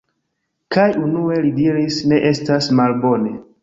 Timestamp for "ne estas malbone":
2.11-3.41